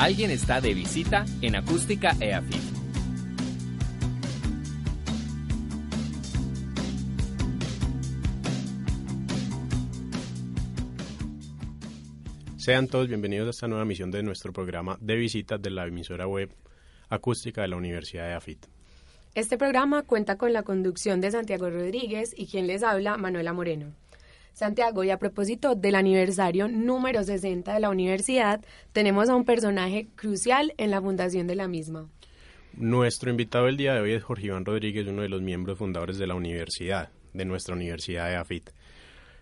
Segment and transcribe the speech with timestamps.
[0.00, 2.56] Alguien está de visita en Acústica EAFIT.
[12.56, 16.26] Sean todos bienvenidos a esta nueva misión de nuestro programa de visitas de la emisora
[16.26, 16.50] web
[17.10, 18.68] acústica de la Universidad de AFIT.
[19.34, 23.92] Este programa cuenta con la conducción de Santiago Rodríguez y quien les habla, Manuela Moreno.
[24.52, 30.08] Santiago, y a propósito del aniversario número 60 de la universidad, tenemos a un personaje
[30.16, 32.08] crucial en la fundación de la misma.
[32.74, 36.18] Nuestro invitado el día de hoy es Jorge Iván Rodríguez, uno de los miembros fundadores
[36.18, 38.70] de la universidad, de nuestra universidad de AFIT.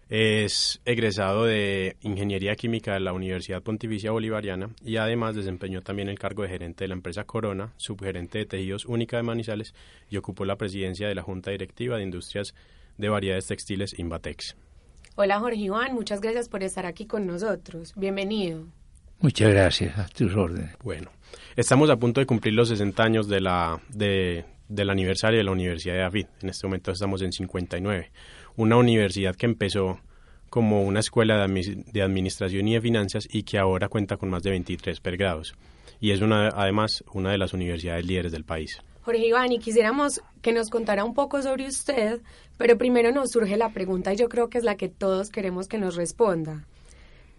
[0.08, 6.18] Es egresado de Ingeniería Química de la Universidad Pontificia Bolivariana y además desempeñó también el
[6.18, 9.74] cargo de gerente de la empresa Corona, subgerente de Tejidos Única de Manizales
[10.08, 12.54] y ocupó la presidencia de la Junta Directiva de Industrias
[12.96, 14.56] de Variedades Textiles Invatex.
[15.20, 17.92] Hola Jorge Iván, muchas gracias por estar aquí con nosotros.
[17.96, 18.68] Bienvenido.
[19.18, 20.76] Muchas gracias, a tus órdenes.
[20.80, 21.10] Bueno,
[21.56, 25.50] estamos a punto de cumplir los 60 años de la, de, del aniversario de la
[25.50, 26.26] Universidad de David.
[26.40, 28.12] En este momento estamos en 59
[28.54, 29.98] una universidad que empezó
[30.50, 34.50] como una escuela de, administración y de finanzas y que ahora cuenta con más de
[34.50, 35.56] 23 pergrados.
[35.98, 38.80] Y es una, además una de las universidades líderes del país.
[39.08, 42.20] Jorge Iván, y quisiéramos que nos contara un poco sobre usted,
[42.58, 45.66] pero primero nos surge la pregunta y yo creo que es la que todos queremos
[45.66, 46.66] que nos responda.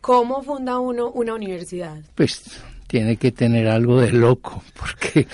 [0.01, 2.01] ¿Cómo funda uno una universidad?
[2.15, 5.27] Pues tiene que tener algo de loco, porque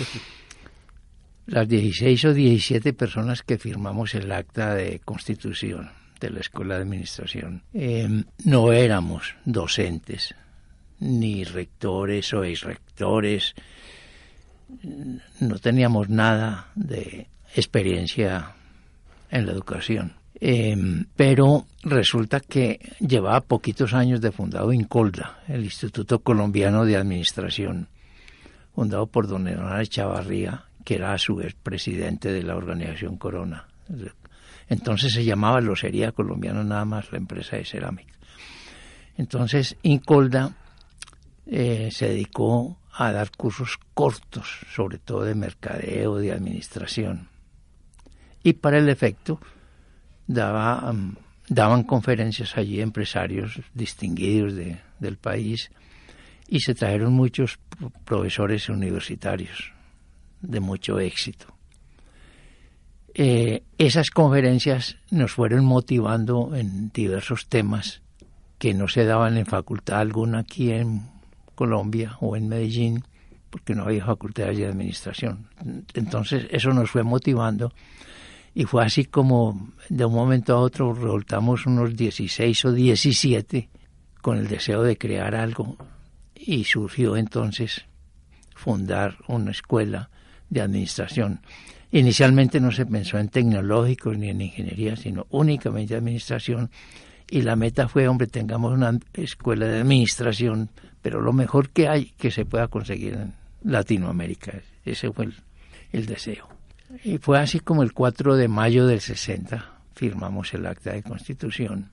[1.45, 6.81] las 16 o 17 personas que firmamos el acta de constitución de la Escuela de
[6.81, 10.35] Administración em, no éramos docentes,
[10.99, 13.55] ni rectores o exrectores,
[15.39, 18.53] no teníamos nada de experiencia
[19.29, 20.13] en la educación.
[20.39, 27.87] Em, pero resulta que llevaba poquitos años de fundado INCOLDA, el Instituto Colombiano de Administración,
[28.73, 33.65] fundado por don Hernán Chavarría, que era a su vez presidente de la organización Corona.
[34.67, 38.13] Entonces se llamaba Losería Colombiana nada más la empresa de cerámica.
[39.17, 40.53] Entonces Incolda
[41.45, 47.27] eh, se dedicó a dar cursos cortos, sobre todo de mercadeo, de administración.
[48.41, 49.39] Y para el efecto
[50.27, 50.93] daba,
[51.49, 54.53] daban conferencias allí empresarios distinguidos
[54.99, 55.71] del país
[56.47, 57.59] y se trajeron muchos
[58.05, 59.73] profesores universitarios
[60.41, 61.47] de mucho éxito.
[63.13, 68.01] Eh, esas conferencias nos fueron motivando en diversos temas
[68.57, 71.14] que no se daban en facultad alguna aquí en
[71.55, 73.03] Colombia o en Medellín,
[73.49, 75.47] porque no había facultad de administración.
[75.93, 77.73] Entonces eso nos fue motivando
[78.53, 83.69] y fue así como de un momento a otro resultamos unos 16 o 17
[84.21, 85.77] con el deseo de crear algo
[86.35, 87.85] y surgió entonces
[88.55, 90.09] fundar una escuela
[90.49, 91.41] de administración.
[91.91, 96.69] Inicialmente no se pensó en tecnológicos ni en ingeniería, sino únicamente administración.
[97.29, 100.69] Y la meta fue, hombre, tengamos una escuela de administración,
[101.05, 103.33] pero lo mejor que hay que se pueda conseguir en
[103.63, 104.53] Latinoamérica.
[104.83, 105.29] Ese fue
[105.91, 106.49] el, deseo.
[107.03, 111.91] Y fue así como el 4 de mayo del 60 firmamos el acta de constitución.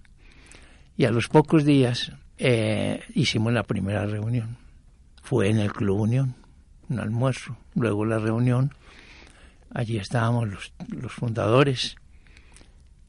[0.97, 4.57] Y a los pocos días eh, hicimos la primera reunión.
[5.23, 6.35] Fue en el Club Unión
[6.89, 8.73] un almuerzo, luego la reunión,
[9.75, 11.97] allí estábamos los, los fundadores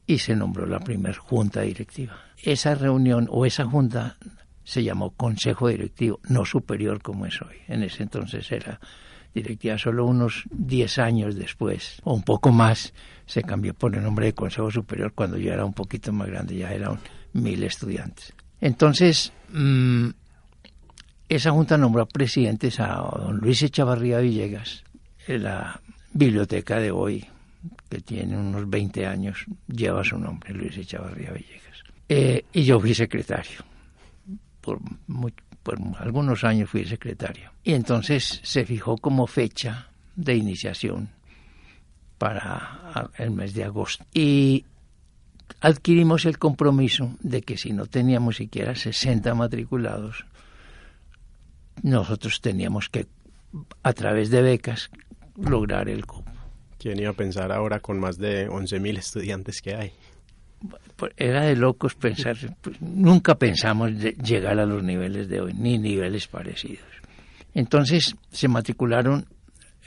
[0.06, 2.18] y se nombró la primera junta directiva.
[2.42, 4.18] Esa reunión o esa junta
[4.64, 7.56] se llamó Consejo Directivo, no superior como es hoy.
[7.68, 8.80] En ese entonces era
[9.34, 9.78] directiva.
[9.78, 12.94] Solo unos 10 años después, o un poco más,
[13.26, 16.56] se cambió por el nombre de Consejo Superior cuando yo era un poquito más grande,
[16.56, 16.98] ya eran
[17.32, 18.32] mil estudiantes.
[18.60, 20.08] Entonces, mmm,
[21.28, 24.84] esa junta nombró presidentes a don Luis Echavarría Villegas,
[25.26, 25.80] la
[26.12, 27.26] biblioteca de hoy,
[27.88, 31.82] que tiene unos 20 años, lleva su nombre, Luis Echavarría Villegas.
[32.08, 33.73] Eh, y yo fui secretario.
[34.64, 34.80] Por,
[35.98, 37.52] algunos años fui secretario.
[37.62, 41.10] Y entonces se fijó como fecha de iniciación
[42.18, 44.04] para el mes de agosto.
[44.12, 44.64] Y
[45.60, 50.24] adquirimos el compromiso de que si no teníamos siquiera 60 matriculados,
[51.82, 53.06] nosotros teníamos que,
[53.82, 54.90] a través de becas,
[55.36, 56.30] lograr el cupo.
[56.78, 59.92] ¿Quién iba a pensar ahora con más de 11.000 estudiantes que hay?
[60.96, 65.78] Pues era de locos pensar, pues, nunca pensamos llegar a los niveles de hoy, ni
[65.78, 66.86] niveles parecidos.
[67.52, 69.26] Entonces se matricularon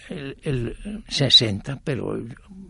[0.09, 0.75] el,
[1.07, 2.19] 60, pero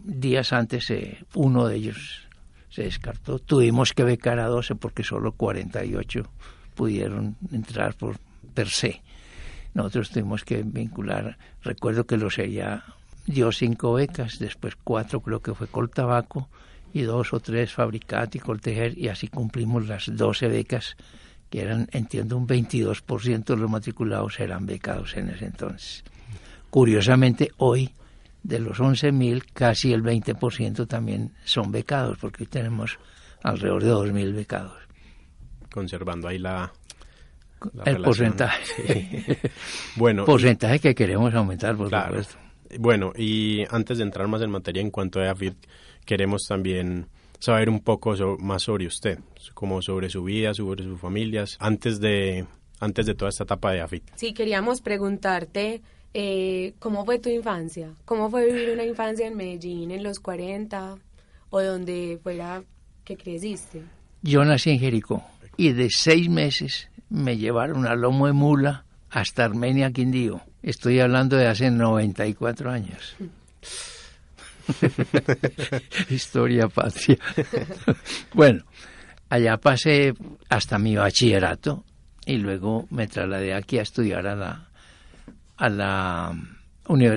[0.04, 2.28] días antes eh, uno de ellos
[2.70, 3.40] se descartó.
[3.40, 6.24] Tuvimos que becar a 12 porque solo 48
[6.76, 8.18] pudieron entrar por
[8.54, 9.02] per se
[9.78, 12.84] nosotros tuvimos que vincular, recuerdo que lo sería,
[13.28, 16.50] dio cinco becas, después cuatro creo que fue Coltabaco
[16.98, 20.96] y dos o tres Fabricati y Coltejer y así cumplimos las doce becas
[21.50, 26.04] que eran, entiendo, un 22% de los matriculados eran becados en ese entonces.
[26.70, 27.94] Curiosamente, hoy,
[28.44, 33.00] de los 11.000, casi el 20% también son becados, porque hoy tenemos
[33.44, 34.78] alrededor de 2.000 becados.
[35.72, 36.72] Conservando ahí la...
[37.86, 39.40] el porcentaje.
[39.96, 40.26] bueno.
[40.26, 42.36] Porcentaje que queremos aumentar, por supuesto.
[42.80, 45.56] Bueno, y antes de entrar más en materia en cuanto a EAFIT,
[46.08, 47.06] queremos también
[47.40, 49.20] saber un poco más sobre usted,
[49.54, 52.48] como sobre su vida, sobre sus familias, antes de,
[52.80, 54.04] antes de toda esta etapa de AFIT.
[54.16, 55.82] Sí, queríamos preguntarte
[56.16, 60.98] eh, cómo fue tu infancia, cómo fue vivir una infancia en Medellín en los 40
[61.52, 62.64] o donde fuera
[63.04, 63.84] que creciste.
[64.24, 65.24] Yo nací en Jericó
[65.58, 70.42] y de seis meses me llevaron a lomo de mula hasta Armenia, Quindío.
[70.64, 73.16] Estoy hablando de hace 94 años.
[76.10, 77.18] Historia patria.
[78.34, 78.64] bueno,
[79.30, 80.14] allá pasé
[80.50, 81.84] hasta mi bachillerato
[82.26, 84.70] y luego me trasladé aquí a estudiar a la
[85.58, 86.36] a la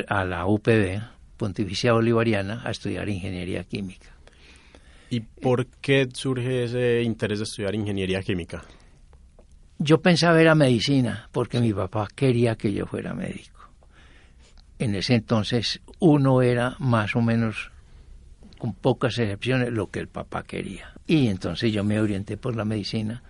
[0.08, 1.00] a la UPB,
[1.36, 4.08] Pontificia Bolivariana, a estudiar ingeniería química.
[5.10, 8.64] ¿Y por qué surge ese interés de estudiar ingeniería química?
[9.78, 13.59] Yo pensaba era medicina, porque mi papá quería que yo fuera médico
[14.80, 17.70] en ese entonces uno era más o menos,
[18.58, 20.94] con pocas excepciones, lo que el papá quería.
[21.06, 23.22] Y entonces yo me orienté por la medicina,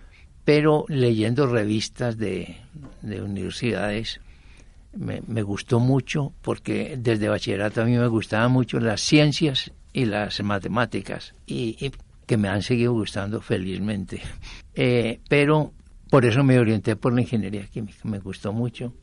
[0.45, 2.55] pero leyendo revistas de,
[3.03, 4.21] universidades
[4.93, 10.41] me, gustó mucho porque desde bachillerato a mí me gustaban mucho las ciencias y las
[10.41, 11.91] matemáticas y,
[12.25, 14.21] que me han seguido gustando felizmente.
[14.73, 15.73] Eh, pero
[16.09, 18.93] por eso me orienté por la ingeniería química, me gustó mucho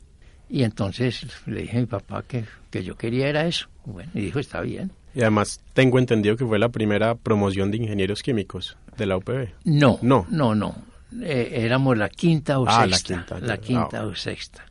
[0.49, 3.67] y entonces le dije a mi papá que, que yo quería era eso.
[3.85, 4.91] Bueno, y dijo, está bien.
[5.13, 9.49] Y además tengo entendido que fue la primera promoción de ingenieros químicos de la UPB.
[9.65, 10.75] No, no, no, no.
[11.21, 13.15] Eh, éramos la quinta o ah, sexta.
[13.15, 14.65] La quinta, la quinta o sexta.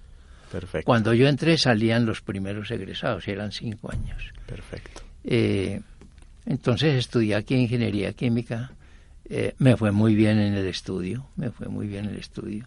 [0.51, 0.87] Perfecto.
[0.87, 4.33] Cuando yo entré salían los primeros egresados, eran cinco años.
[4.47, 5.03] Perfecto.
[5.25, 5.81] Eh,
[6.47, 8.73] entonces estudié aquí ingeniería química.
[9.29, 12.67] Eh, me fue muy bien en el estudio, me fue muy bien en el estudio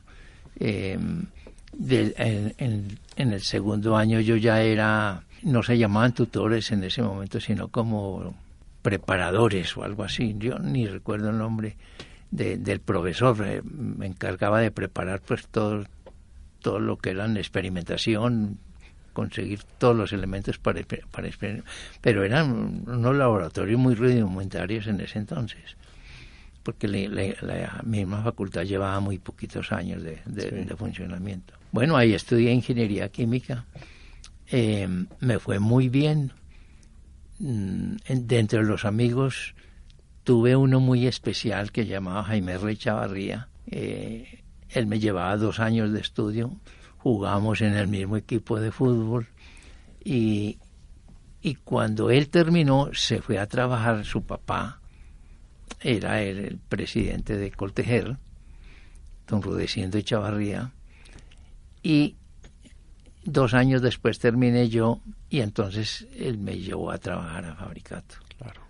[1.80, 7.70] en, el segundo año yo ya era, no se llamaban tutores en ese momento, sino
[7.70, 8.36] como
[8.82, 10.36] preparadores o algo así.
[10.38, 11.78] Yo ni recuerdo el nombre
[12.30, 13.38] del profesor.
[13.46, 15.86] Eh, me encargaba de preparar pues todo,
[16.62, 18.58] todo lo que era experimentación,
[19.14, 20.82] conseguir todos los elementos para,
[21.12, 21.30] para
[22.02, 25.76] pero eran unos laboratorios muy rudimentarios en ese entonces
[26.64, 31.54] porque la misma facultad llevaba muy poquitos años de, funcionamiento.
[31.72, 33.66] Bueno, ahí estudié ingeniería química,
[34.52, 34.88] eh,
[35.20, 36.34] me fue muy bien.
[37.40, 39.56] Mm, de entre los amigos
[40.24, 43.48] tuve uno muy especial que llamaba Jaime Rey Chavarría.
[43.68, 46.60] Eh, él me llevaba dos años de estudio,
[46.98, 49.28] jugábamos en el mismo equipo de fútbol.
[50.04, 50.60] Y,
[51.42, 54.06] y cuando él terminó se fue a trabajar.
[54.06, 54.82] Su papá
[55.80, 58.18] era el, presidente de Coltejer,
[59.28, 60.74] don Rudecindo Chavarría,
[61.84, 62.16] y
[63.24, 68.16] dos años después terminé yo y entonces él me llevó a trabajar a Fabricato.
[68.38, 68.62] Claro.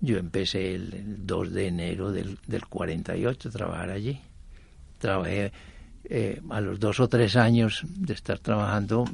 [0.00, 4.20] Yo empecé el, 2 de enero del, del 48 a trabajar allí.
[4.98, 5.52] Trabajé
[6.04, 9.04] eh, a los dos o tres años de estar trabajando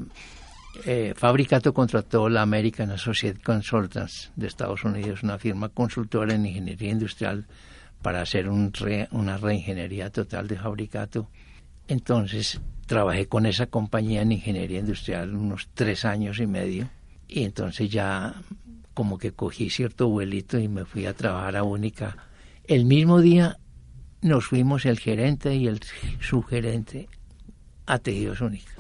[0.85, 6.91] eh, Fabricato contrató la American Associate Consultants de Estados Unidos, una firma consultora en ingeniería
[6.91, 7.47] industrial,
[8.03, 11.29] para hacer una reingeniería total de Fabricato.
[11.89, 16.89] Entonces trabajé con esa compañía en ingeniería industrial unos tres años y medio
[17.29, 18.35] y entonces ya
[18.95, 22.17] como que cogí cierto vuelito y me fui a trabajar a Única.
[22.65, 23.59] El mismo día
[24.23, 25.81] nos fuimos el gerente y el
[26.21, 27.09] subgerente
[27.87, 28.73] a Tejidos Única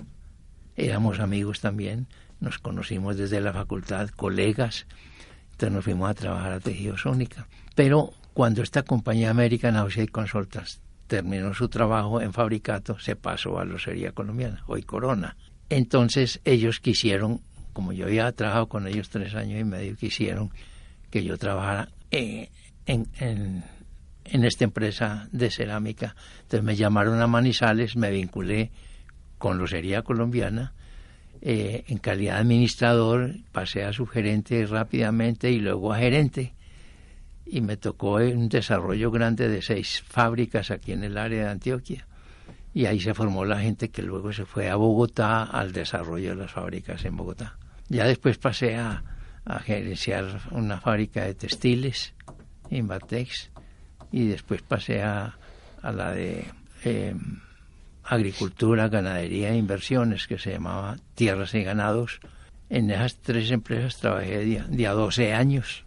[0.77, 2.07] éramos amigos también,
[2.41, 4.87] nos conocimos desde la facultad, colegas,
[5.53, 7.49] entonces nos fuimos a trabajar a Tejido Sónica.
[7.75, 13.65] Pero cuando esta compañía American Associate Consultants terminó su trabajo en Fabricato, se pasó a
[13.65, 15.37] Losería Colombiana, hoy Corona.
[15.69, 17.41] Entonces ellos quisieron,
[17.73, 20.51] como yo había trabajado con ellos tres años y medio, quisieron
[21.11, 22.49] que yo trabajara en,
[22.87, 23.65] en,
[24.25, 26.17] en esta empresa de cerámica.
[26.43, 28.71] Entonces me llamaron a Manizales, me vinculé
[29.39, 30.73] con Losería Colombiana,
[31.43, 36.55] eh, en calidad de administrador, pasé a subgerente rápidamente y luego a gerente.
[37.47, 42.07] Y me tocó un desarrollo grande de seis fábricas aquí en el área de Antioquia.
[42.75, 46.37] y ahí se formó la gente que luego se fue a Bogotá al desarrollo de
[46.37, 47.57] las fábricas en Bogotá.
[47.89, 49.03] Ya después pasé a,
[49.47, 52.13] a gerenciar una fábrica de textiles,
[52.69, 53.51] Invatex,
[54.13, 55.39] y después pasé a,
[55.83, 56.45] a la de
[56.85, 57.41] em,
[58.03, 62.21] agricultura, ganadería e inversiones, que se llamaba Tierras y Ganados.
[62.69, 65.86] En esas tres empresas trabajé día, 12 años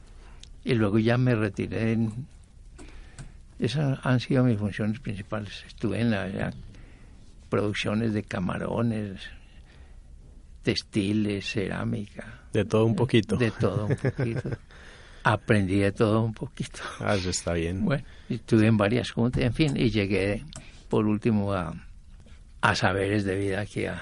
[0.70, 1.94] y luego ya me retiré.
[1.94, 2.28] En,
[3.58, 5.64] esas han sido mis funciones principales.
[5.68, 6.56] Estuve en las
[7.50, 9.20] producciones de camarones,
[10.62, 12.42] textiles, cerámica.
[12.54, 13.36] De todo un poquito.
[13.36, 14.50] De todo un poquito.
[15.24, 16.82] Aprendí de todo un poquito.
[17.00, 17.84] Ah, eso está bien.
[17.84, 20.46] Bueno, estuve en varias juntas, en fin, y llegué
[20.88, 21.74] por último a,
[22.62, 24.02] a saberes de vida aquí a,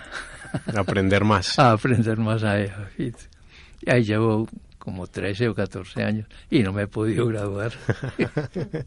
[0.75, 1.57] aprender más.
[1.59, 2.75] A aprender más a eso.
[2.97, 4.47] Y ahí llevo
[4.87, 7.73] como 13 o 14 años y no me he podido graduar.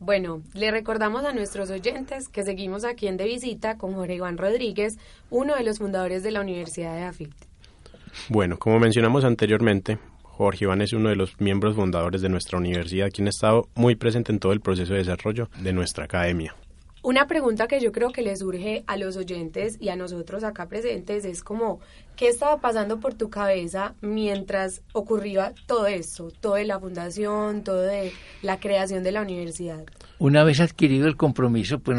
[0.00, 4.38] Bueno, le recordamos a nuestros oyentes que seguimos aquí en De Visita con Jorge Iván
[4.38, 4.96] Rodríguez,
[5.28, 7.32] uno de los fundadores de la Universidad de AFIT.
[8.28, 13.10] Bueno, como mencionamos anteriormente, Jorge Iván es uno de los miembros fundadores de nuestra universidad,
[13.10, 16.54] quien ha estado muy presente en todo el proceso de desarrollo de nuestra academia.
[17.08, 20.68] Una pregunta que yo creo que le surge a los oyentes y a nosotros acá
[20.68, 21.80] presentes es como,
[22.16, 27.80] ¿qué estaba pasando por tu cabeza mientras ocurría todo esto, todo de la fundación, todo
[27.80, 28.12] de
[28.42, 29.86] la creación de la universidad?
[30.18, 31.96] Una vez adquirido el compromiso, pues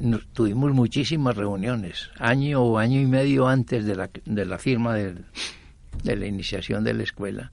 [0.00, 4.96] nos, tuvimos muchísimas reuniones, año o año y medio antes de la, de la firma
[4.96, 7.52] de la iniciación de la escuela,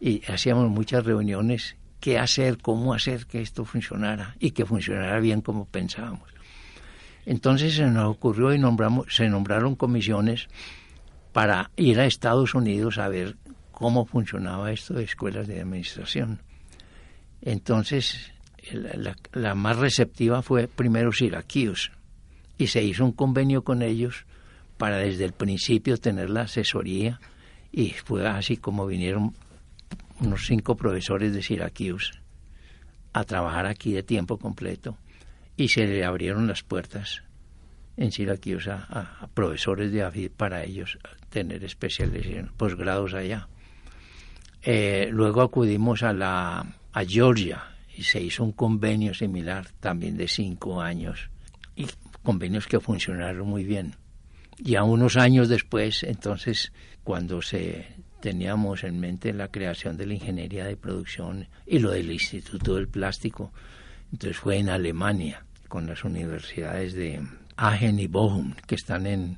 [0.00, 5.40] y hacíamos muchas reuniones qué hacer, cómo hacer que esto funcionara y que funcionara bien
[5.40, 6.28] como pensábamos.
[7.24, 10.48] Entonces se nos ocurrió y nombramos, se nombraron comisiones
[11.32, 13.38] para ir a Estados Unidos a ver
[13.70, 16.42] cómo funcionaba esto de escuelas de administración.
[17.40, 18.34] Entonces,
[19.32, 21.90] la, más receptiva fue primero Syracuse
[22.58, 24.26] y se hizo un convenio con ellos
[24.76, 27.18] para desde el principio tener la asesoría
[27.72, 29.32] y fue así como vinieron
[30.20, 32.12] unos cinco profesores de Syracuse
[33.12, 34.98] a trabajar aquí de tiempo completo
[35.56, 37.22] y se le abrieron las puertas
[37.96, 40.98] en Syracuse a, profesores de AFID para ellos
[41.30, 43.48] tener especialización, posgrados allá.
[44.62, 47.62] Eh, luego acudimos a, la, a Georgia
[47.96, 51.30] y se hizo un convenio similar también de cinco años
[51.76, 51.86] y
[52.22, 53.96] convenios que funcionaron muy bien.
[54.58, 57.86] Y a unos años después, entonces, cuando se
[58.24, 62.88] teníamos en mente la creación de la ingeniería de producción y lo del Instituto del
[62.88, 63.52] Plástico.
[64.10, 67.20] Entonces fue en Alemania, con las universidades de
[67.58, 69.36] Aachen y Bochum, que están en,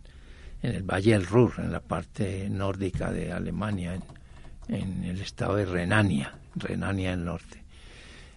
[0.63, 3.99] en el Valle del Ruhr, en la parte nórdica de Alemania,
[4.69, 7.65] en, el estado de Renania, Renania del Norte.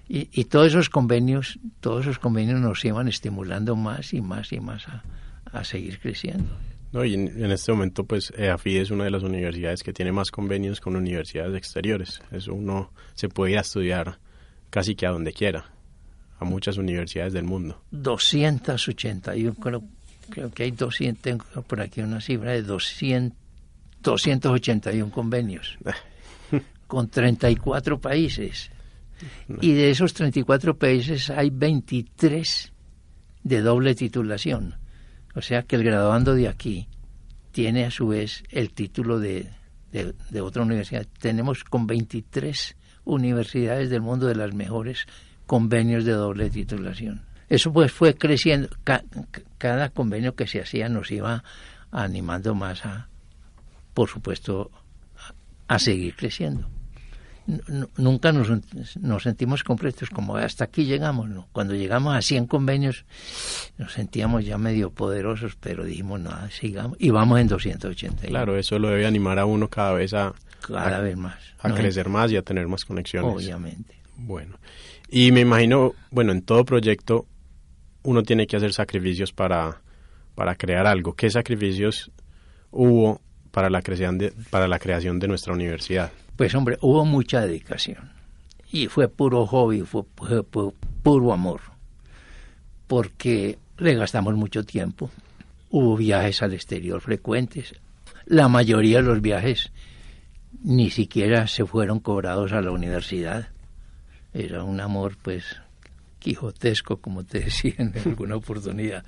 [0.07, 4.59] Y, y, todos esos convenios, todos esos convenios nos iban estimulando más y más y
[4.59, 5.03] más a,
[5.51, 6.57] a seguir creciendo.
[6.91, 10.31] No, y en, este momento, pues, EAFID es una de las universidades que tiene más
[10.31, 12.21] convenios con universidades exteriores.
[12.31, 14.17] Eso uno se puede ir a estudiar
[14.71, 15.71] casi que a donde quiera,
[16.39, 17.83] a muchas universidades del mundo.
[17.91, 19.83] 281, creo,
[20.29, 23.37] creo que hay 200, tengo por aquí una cifra de 200,
[24.01, 25.77] 281 convenios
[26.87, 28.71] con 34 países.
[29.61, 32.71] Y de esos 34 países hay 23
[33.43, 34.78] de doble titulación.
[35.39, 36.89] O sea que el graduando de aquí
[37.53, 39.49] tiene a su vez el título de,
[39.89, 41.07] de, otra universidad.
[41.17, 45.05] Tenemos con 23 universidades del mundo de las mejores
[45.45, 47.21] convenios de doble titulación.
[47.47, 48.67] Eso pues fue creciendo,
[49.57, 51.45] cada convenio que se hacía nos iba
[51.89, 53.07] animando más a,
[53.93, 54.69] por supuesto,
[55.69, 56.69] a seguir creciendo
[57.97, 58.49] nunca nos,
[58.99, 61.29] nos, sentimos completos, como hasta aquí llegamos.
[61.29, 61.47] ¿no?
[61.51, 63.05] Cuando llegamos a 100 convenios
[63.77, 66.97] nos sentíamos ya medio poderosos, pero dijimos, nada, sigamos.
[66.99, 68.27] Y vamos en 280.
[68.27, 70.33] Claro, eso lo debe animar a uno cada vez a...
[70.61, 71.37] Cada vez más.
[71.59, 73.33] A crecer más y a tener más conexiones.
[73.33, 73.95] Obviamente.
[74.17, 74.59] Bueno,
[75.09, 77.25] y me imagino, bueno, en todo proyecto
[78.03, 79.81] uno tiene que hacer sacrificios para,
[80.35, 81.13] para crear algo.
[81.13, 82.11] ¿Qué sacrificios
[82.71, 86.11] hubo para la creación de, para la creación de nuestra universidad?
[86.35, 88.11] Pues hombre, hubo mucha dedicación
[88.71, 90.03] y fue puro hobby, fue,
[91.03, 91.61] puro amor,
[92.87, 95.09] porque le gastamos mucho tiempo.
[95.71, 97.75] Hubo viajes al exterior frecuentes.
[98.25, 99.71] La mayoría de los viajes
[100.63, 103.49] ni siquiera se fueron cobrados a la universidad.
[104.33, 105.57] Era un amor, pues,
[106.19, 109.03] quijotesco, como te decía en alguna oportunidad,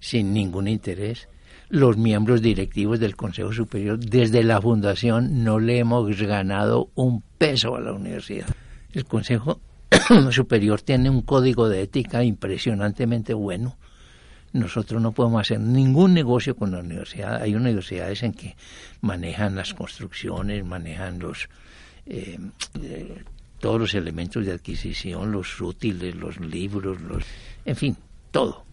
[0.00, 1.28] sin ningún interés
[1.72, 7.74] los miembros directivos del Consejo Superior, desde la fundación no le hemos ganado un peso
[7.74, 8.46] a la universidad.
[8.92, 9.58] El Consejo
[10.32, 13.78] Superior tiene un código de ética impresionantemente bueno.
[14.52, 17.40] nosotros no podemos hacer ningún negocio con la universidad.
[17.40, 18.54] Hay universidades en que
[19.00, 21.48] manejan las construcciones, manejan los
[22.04, 22.38] eh,
[22.82, 23.24] eh,
[23.60, 27.24] todos los elementos de adquisición, los útiles, los libros, los,
[27.64, 27.96] en fin,
[28.30, 28.66] todo.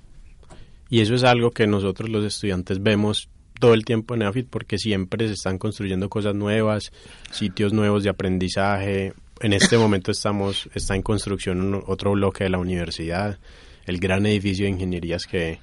[0.89, 3.29] Y eso es algo que nosotros los estudiantes vemos
[3.59, 6.91] todo el tiempo en EAFIT porque siempre se están construyendo cosas nuevas,
[7.31, 9.13] sitios nuevos de aprendizaje.
[9.41, 13.37] En este momento estamos está en construcción otro bloque de la universidad,
[13.85, 15.59] el gran edificio de ingenierías que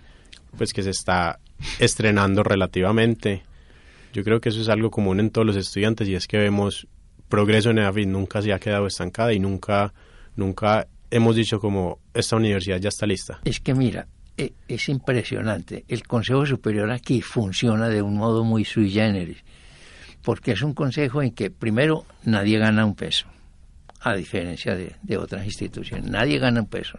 [0.57, 1.41] pues que se está
[1.81, 3.43] estrenando relativamente.
[4.13, 6.87] Yo creo que eso es algo común en todos los estudiantes y es que vemos
[7.29, 9.93] progreso en EAFIT, nunca se ha quedado estancada y nunca
[10.37, 13.41] nunca hemos dicho como esta universidad ya está lista.
[13.45, 14.07] Es que mira,
[14.37, 15.85] es impresionante.
[15.89, 19.39] El Consejo Superior aquí funciona de un modo muy sui generis,
[20.23, 23.27] porque es un consejo en que primero nadie gana un peso,
[24.01, 26.99] a diferencia de, otras instituciones, nadie gana un peso.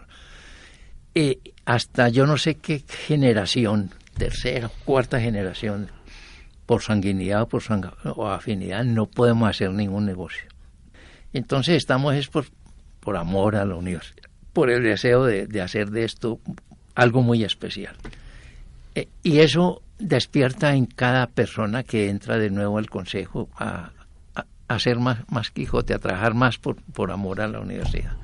[1.14, 5.92] Eh, hasta yo no sé qué generación, tercera, cuarta generación,
[6.66, 7.64] por sanguinidad o por
[8.16, 10.48] o afinidad, no podemos hacer ningún negocio.
[11.34, 12.46] Entonces estamos es por,
[13.00, 16.40] por amor a la universidad, por el deseo de hacer de esto
[16.98, 17.96] algo muy especial.
[18.96, 23.92] Eh, y eso despierta en cada persona que entra de nuevo al consejo a,
[24.68, 28.18] a, ser más, más Quijote, a trabajar más por, por amor a la universidad.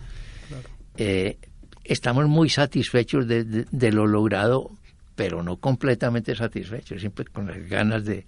[0.97, 1.37] Eh,
[1.83, 4.71] estamos muy satisfechos de, de, lo logrado,
[5.15, 8.25] pero no completamente satisfechos, siempre con las ganas de,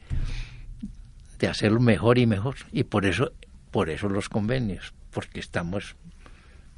[1.39, 2.55] de hacerlo mejor y mejor.
[2.71, 3.31] Y por eso,
[3.71, 5.95] por eso los convenios, porque estamos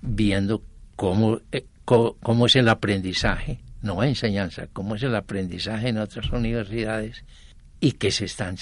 [0.02, 0.64] viendo
[0.96, 1.42] cómo
[1.88, 7.24] cómo, es el aprendizaje, no enseñanza, cómo es el aprendizaje en otras universidades
[7.80, 8.58] y que se están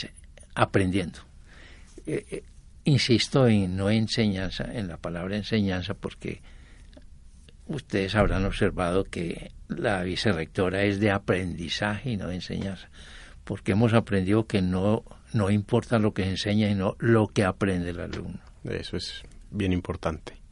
[0.53, 1.19] aprendiendo.
[2.05, 2.43] Eh, eh,
[2.83, 6.43] insisto en no enseñanza, en la palabra enseñanza, porque
[7.65, 12.89] ustedes habrán observado que la vicerrectora es de aprendizaje y no de enseñanza,
[13.43, 17.89] porque hemos aprendido que no, no importa lo que se enseña, sino lo que aprende
[17.89, 18.39] el alumno.
[18.65, 20.44] Eso es bien importante.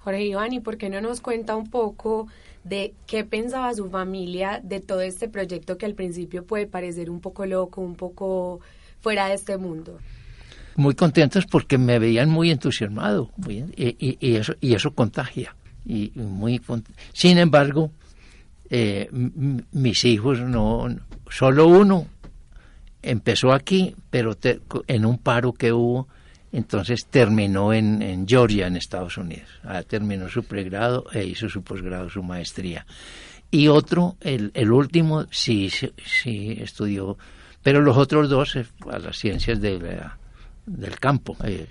[0.00, 2.26] Jorge Iván, ¿y por qué no nos cuenta un poco
[2.64, 7.20] de qué pensaba su familia de todo este proyecto que al principio puede parecer un
[7.20, 8.60] poco loco, un poco
[9.00, 9.98] fuera de este mundo?
[10.76, 14.36] Muy contentos porque me veían muy entusiasmado y,
[14.74, 15.54] eso, contagia.
[15.84, 16.60] Y muy
[17.12, 17.90] Sin embargo,
[18.70, 19.08] eh,
[19.72, 20.88] mis hijos no,
[21.28, 22.06] solo uno
[23.02, 24.36] empezó aquí, pero
[24.86, 26.08] en un paro que hubo
[26.52, 29.48] entonces terminó en, Georgia, en Estados Unidos.
[29.62, 32.86] Ah, terminó su pregrado e hizo su posgrado, su maestría.
[33.50, 37.18] Y otro, el, el último, sí, sí, estudió,
[37.62, 41.66] pero los otros dos eh, a las ciencias del campo, eh,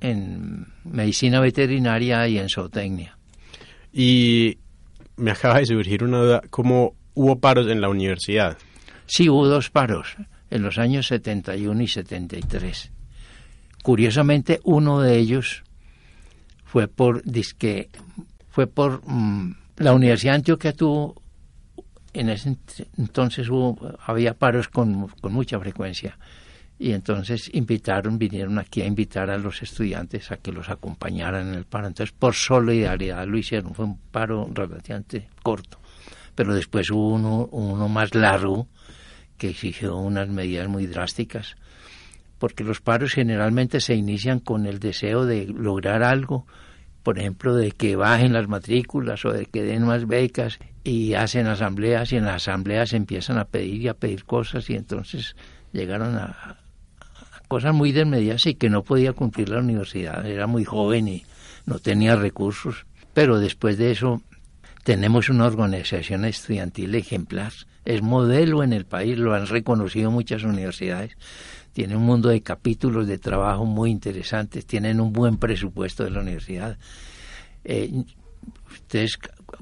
[0.00, 3.16] en medicina veterinaria y en zootecnia.
[3.92, 4.58] Y
[5.16, 8.56] me acaba de surgir una duda, ¿cómo hubo paros en la universidad?
[9.06, 10.16] Sí, hubo dos paros,
[10.50, 12.92] en los años 71 y 73
[13.88, 15.64] Curiosamente, uno de ellos
[16.62, 17.88] fue por disque,
[18.50, 21.22] fue por mm, la Universidad de Antioquia tuvo
[22.12, 22.58] en ese
[22.98, 26.18] entonces hubo, había paros con, con, mucha frecuencia.
[26.78, 31.54] Y entonces invitaron, vinieron aquí a invitar a los estudiantes a que los acompañaran en
[31.54, 31.86] el paro.
[31.86, 35.78] Entonces por solidaridad lo hicieron, fue un paro relativamente corto,
[36.34, 38.68] pero después hubo uno, uno más largo
[39.38, 41.56] que exigió unas medidas muy drásticas
[42.38, 46.46] porque los paros generalmente se inician con el deseo de lograr algo,
[47.02, 51.46] por ejemplo, de que bajen las matrículas o de que den más becas y hacen
[51.46, 55.36] asambleas y en las asambleas empiezan a pedir y a pedir cosas y entonces
[55.72, 56.58] llegaron a,
[57.48, 61.24] cosas muy desmedidas y que no podía cumplir la universidad, era muy joven y
[61.66, 64.22] no tenía recursos, pero después de eso
[64.84, 67.52] tenemos una organización estudiantil ejemplar,
[67.84, 71.16] es modelo en el país, lo han reconocido muchas universidades
[71.78, 76.22] tiene un mundo de capítulos de trabajo muy interesantes, tienen un buen presupuesto de la
[76.22, 76.76] universidad.
[77.62, 78.02] Eh,
[78.72, 79.16] ustedes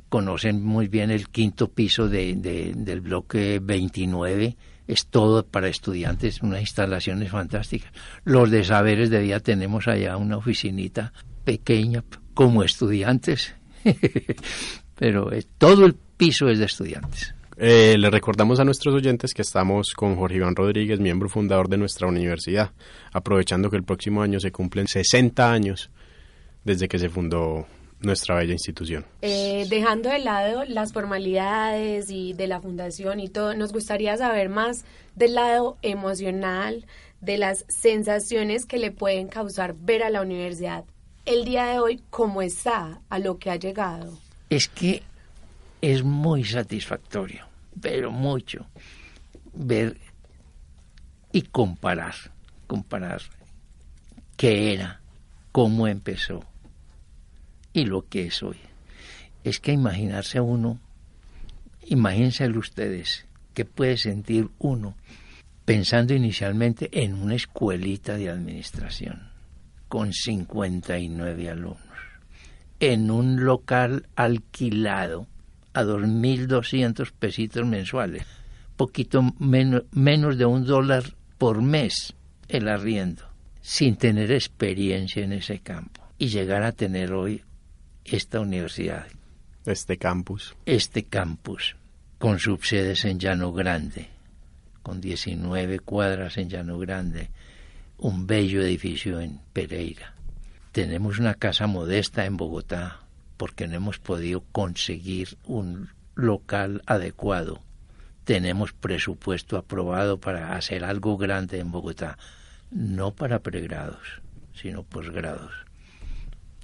[0.08, 2.34] conocen muy bien el quinto piso de,
[2.74, 4.56] del bloque 29,
[4.88, 7.92] es todo para estudiantes, unas instalaciones fantásticas.
[8.24, 11.12] Los de saberes de día tenemos allá una oficinita
[11.44, 12.02] pequeña
[12.32, 13.54] como estudiantes,
[14.94, 17.35] pero todo el piso es de estudiantes.
[17.58, 21.78] Eh, le recordamos a nuestros oyentes que estamos con Jorge Iván Rodríguez, miembro fundador de
[21.78, 22.72] nuestra universidad,
[23.12, 25.90] aprovechando que el próximo año se cumplen 60 años
[26.64, 27.66] desde que se fundó
[28.00, 29.06] nuestra bella institución.
[29.22, 34.50] Eh, dejando de lado las formalidades y de la fundación y todo, nos gustaría saber
[34.50, 36.84] más del lado emocional,
[37.22, 40.84] de las sensaciones que le pueden causar ver a la universidad
[41.26, 44.16] el día de hoy, cómo está, a lo que ha llegado.
[44.48, 45.02] Es que
[45.80, 47.46] es muy satisfactorio.
[47.80, 48.66] pero mucho.
[49.52, 49.96] Ver
[51.32, 52.14] y comparar,
[52.66, 53.22] comparar
[54.36, 55.00] qué era,
[55.52, 56.44] cómo empezó
[57.72, 58.56] y lo que es hoy.
[59.44, 60.80] Es que imaginarse uno,
[61.86, 64.96] imagínense ustedes, qué puede sentir uno
[65.66, 69.30] pensando inicialmente en una escuelita de administración
[69.88, 71.98] con 59 alumnos,
[72.80, 75.26] en un local alquilado
[75.76, 78.24] a 2.200 pesitos mensuales,
[78.76, 81.04] poquito menos, menos de un dólar
[81.36, 82.14] por mes
[82.48, 83.24] el arriendo,
[83.60, 87.42] sin tener experiencia en ese campo y llegar a tener hoy
[88.06, 89.06] esta universidad.
[89.66, 90.56] Este campus.
[90.64, 91.76] Este campus,
[92.18, 94.08] con subsedes en Llano Grande,
[94.82, 97.28] con 19 cuadras en Llano Grande,
[97.98, 100.14] un bello edificio en Pereira.
[100.72, 103.05] Tenemos una casa modesta en Bogotá
[103.36, 107.60] porque no hemos podido conseguir un local adecuado.
[108.24, 112.18] Tenemos presupuesto aprobado para hacer algo grande en Bogotá,
[112.70, 114.20] no para pregrados,
[114.54, 115.52] sino posgrados.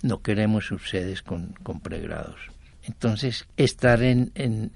[0.03, 2.41] No queremos subsedes con, con pregrados.
[2.83, 4.73] Entonces, estar en, en,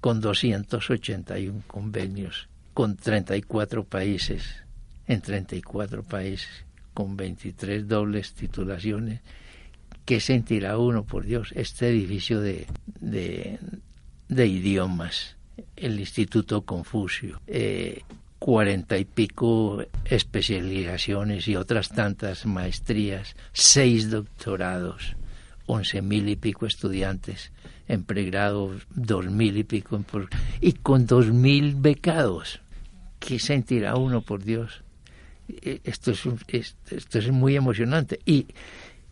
[0.00, 4.64] con 281 convenios, con 34 países,
[5.06, 9.20] en 34 países, con 23 dobles titulaciones,
[10.08, 11.52] ¿qué sentirá uno, por Dios?
[11.54, 12.66] Este edificio de,
[12.98, 15.36] de, idiomas,
[15.76, 18.04] el Instituto Confucio, eh,
[18.38, 25.14] cuarenta y pico especializaciones y otras tantas maestrías, seis doctorados,
[25.66, 27.52] once mil y pico estudiantes
[27.86, 30.02] en pregrado, dos mil y pico
[30.62, 32.62] y con dos mil becados.
[33.18, 34.82] ¿Qué sentirá uno, por Dios?
[35.48, 38.46] Eh, esto es, esto es muy emocionante y,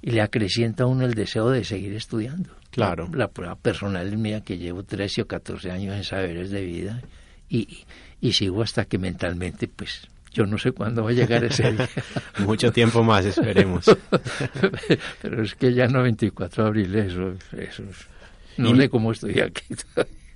[0.07, 2.51] y, le acrecienta a uno el deseo de seguir estudiando.
[2.71, 3.09] Claro.
[3.13, 6.65] La, la prueba personal es mía que llevo 13 o 14 años en saberes de
[6.65, 7.03] vida
[7.49, 7.85] y,
[8.21, 11.89] y sigo hasta que mentalmente, pues, yo no sé cuándo va a llegar ese día.
[12.39, 13.85] Mucho tiempo más, esperemos.
[15.23, 17.83] Pero es que ya no 24 de abril, eso, eso
[18.59, 19.65] no y, sé cómo estoy aquí.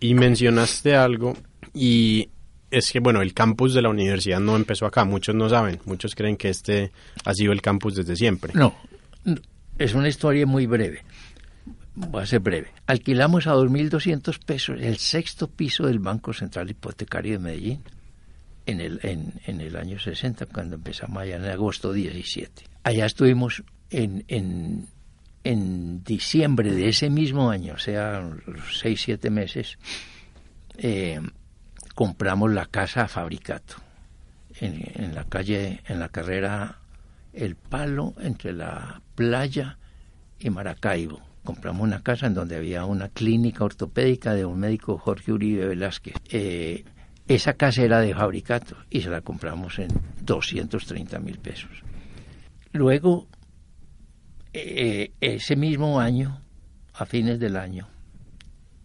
[0.00, 1.36] y mencionaste algo
[1.74, 2.28] y
[2.70, 6.14] es que, bueno, el campus de la universidad no empezó acá, muchos no saben, muchos
[6.14, 6.92] creen que este
[7.24, 8.52] ha sido el campus desde siempre.
[8.54, 8.74] No,
[9.80, 11.02] es una historia muy breve
[11.94, 12.68] voy a ser breve.
[12.86, 17.82] Alquilamos a 2.200 pesos el sexto piso del Banco Central Hipotecario de Medellín
[18.66, 22.64] en el, en, en el año 60, cuando empezamos allá en agosto 17.
[22.84, 24.86] Allá estuvimos en, en,
[25.44, 29.78] en diciembre de ese mismo año, o sea, los seis, siete meses,
[30.78, 31.20] eh,
[31.94, 33.76] compramos la casa a Fabricato,
[34.60, 36.80] en la calle, en la carrera
[37.32, 39.76] El Palo, entre la playa
[40.38, 45.30] y Maracaibo compramos una casa en donde había una clínica ortopédica de un médico Jorge
[45.30, 46.14] Uribe Velázquez.
[46.30, 46.84] Eh,
[47.28, 49.88] esa casa era de fabricato y se la compramos en
[50.22, 51.70] 230 mil pesos.
[52.72, 53.28] Luego,
[54.54, 56.40] eh, ese mismo año,
[56.94, 57.88] a fines del año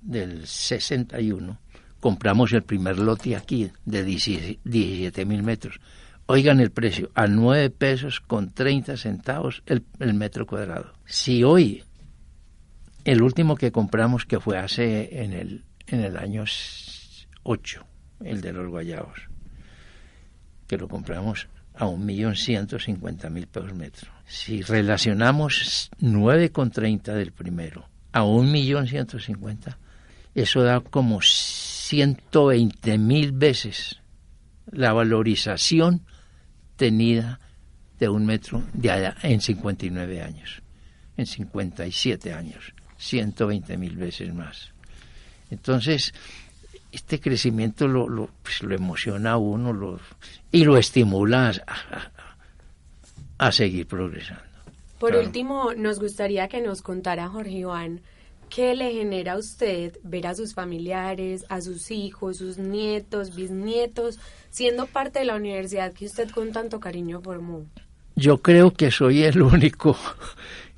[0.01, 1.59] del 61,
[2.01, 5.79] compramos el primer lote aquí de 17 mil metros.
[6.27, 9.83] Oigan el precio, a 9 pesos con 30 centavos el,
[10.15, 10.93] metro cuadrado.
[11.05, 11.83] Si hoy
[13.03, 16.43] el último que compramos, que fue hace en el, en el año
[17.43, 17.85] 8,
[18.23, 19.19] el de los guayabos,
[20.65, 24.09] que lo compramos a un millón ciento cincuenta mil pesos metro.
[24.25, 29.77] Si relacionamos 9,30 del primero a un millón ciento cincuenta,
[30.33, 34.01] eso da como 120 mil veces
[34.71, 36.01] la valorización
[36.75, 37.39] tenida
[37.99, 40.61] de un metro de allá en 59 años,
[41.17, 42.73] en 57 años.
[42.97, 44.71] 120 mil veces más.
[45.51, 46.13] Entonces,
[46.91, 49.99] este crecimiento lo, lo, pues, lo emociona a uno lo,
[50.51, 51.51] y lo estimula a,
[53.38, 54.43] a, a seguir progresando.
[54.99, 55.25] Por claro.
[55.25, 58.01] último, nos gustaría que nos contara Jorge Iván
[58.49, 64.19] qué le genera a usted ver a sus familiares, a sus hijos, sus nietos, bisnietos,
[64.49, 67.65] siendo parte de la universidad que usted con tanto cariño formó.
[68.15, 69.97] Yo creo que soy el único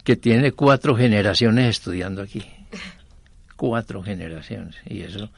[0.03, 2.43] que tiene cuatro generaciones estudiando aquí.
[3.55, 4.75] Cuatro generaciones.
[4.85, 5.29] Y eso,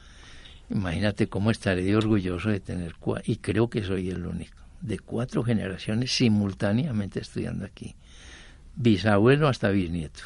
[0.70, 5.42] imagínate cómo estaré orgulloso de tener cuatro, y creo que soy el único, de cuatro
[5.42, 7.94] generaciones simultáneamente estudiando aquí.
[8.76, 10.20] Bisabuelo hasta bisnieto.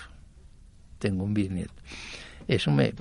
[0.98, 1.72] Tengo un bisnieto.
[2.48, 2.92] Eso me,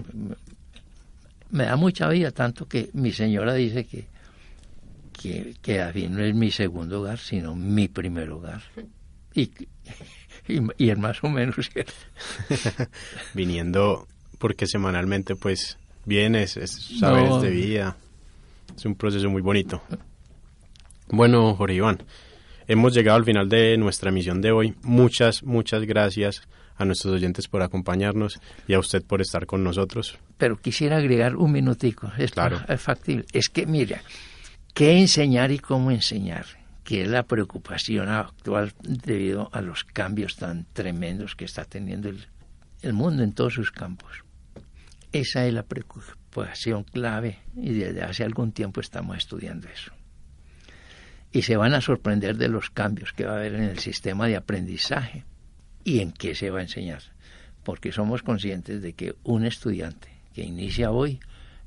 [1.52, 4.06] me, da mucha vida, tanto que mi señora dice que,
[5.12, 8.62] que, que no es mi segundo hogar, sino mi primer hogar.
[9.36, 9.50] Y,
[10.48, 11.92] y, y es más o menos cierto.
[13.34, 17.42] Viniendo, porque semanalmente pues Bien, es, es saberes No.
[17.42, 17.98] de vida.
[18.76, 19.82] Es un proceso muy bonito.
[21.08, 22.04] Bueno, Jorge Iván,
[22.68, 24.76] hemos llegado al final de nuestra emisión de hoy.
[24.84, 26.42] Muchas, muchas gracias
[26.76, 30.18] a nuestros oyentes por acompañarnos y a usted por estar con nosotros.
[30.38, 32.12] Pero quisiera agregar un minutico.
[32.18, 32.62] Esto Claro.
[32.68, 33.26] es factible.
[33.34, 34.02] Es que, mira,
[34.74, 36.46] ¿qué enseñar y cómo enseñar?
[36.84, 42.28] Que es la preocupación actual debido a los cambios tan tremendos que está teniendo el,
[42.82, 44.24] el mundo en todos sus campos.
[45.14, 49.92] Esa es la preocupación clave y desde hace algún tiempo estamos estudiando eso.
[51.32, 54.28] Y se van a sorprender de los cambios que va a haber en el sistema
[54.28, 55.24] de aprendizaje
[55.84, 57.02] y en qué se va a enseñar.
[57.64, 61.20] Porque somos conscientes de que un estudiante que inicia hoy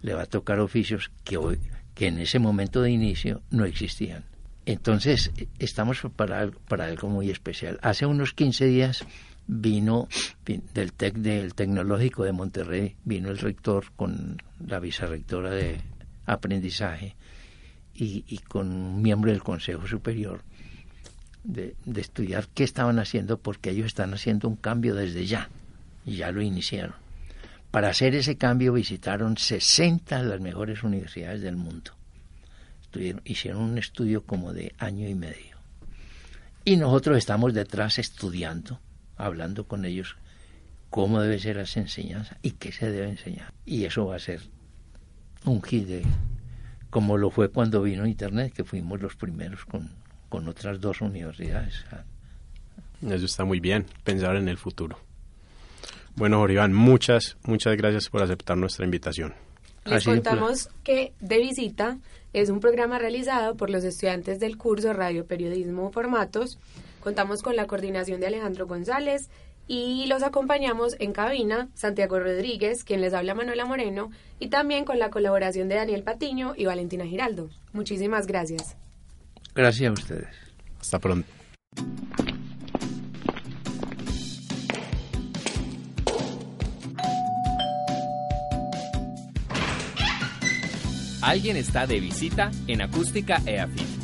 [0.02, 1.58] le va a tocar oficios que, hoy,
[1.94, 4.24] que en ese momento de inicio no existían.
[4.66, 7.78] Entonces, estamos para, para algo muy especial.
[7.82, 9.04] Hace unos 15 días
[9.46, 10.08] vino
[10.44, 15.76] vin- del, tec, del Tecnológico de Monterrey, vino el rector con la vicerrectora de
[16.26, 17.14] aprendizaje
[17.94, 20.42] y, y con un miembro del Consejo Superior
[21.46, 25.48] de, de estudiar qué estaban haciendo porque ellos están haciendo un cambio desde ya
[26.04, 26.94] y ya lo iniciaron.
[27.70, 31.92] Para hacer ese cambio visitaron 60 de las mejores universidades del mundo.
[32.82, 35.56] Estuvieron- hicieron un estudio como de año y medio.
[36.64, 38.80] Y nosotros estamos detrás estudiando,
[39.16, 40.16] hablando con ellos
[40.90, 43.52] cómo debe ser esa enseñanza y qué se debe enseñar.
[43.64, 44.40] Y eso va a ser
[45.44, 45.88] un hit
[46.90, 49.90] como lo fue cuando vino Internet, que fuimos los primeros con,
[50.28, 51.84] con otras dos universidades.
[53.02, 54.98] Eso está muy bien, pensar en el futuro.
[56.16, 59.34] Bueno, Jorge Iván, muchas, muchas gracias por aceptar nuestra invitación.
[59.84, 61.98] Les contamos que De Visita
[62.32, 66.58] es un programa realizado por los estudiantes del curso Radio Periodismo Formatos.
[67.00, 69.28] Contamos con la coordinación de Alejandro González
[69.68, 74.98] y los acompañamos en cabina Santiago Rodríguez, quien les habla Manuela Moreno, y también con
[74.98, 77.50] la colaboración de Daniel Patiño y Valentina Giraldo.
[77.72, 78.76] Muchísimas gracias.
[79.56, 80.28] Gracias a ustedes.
[80.78, 81.26] Hasta pronto.
[91.22, 93.95] Alguien está de visita en Acústica EAFIT.